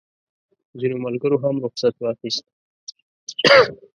[0.79, 2.45] ځینو ملګرو هم رخصت واخیست.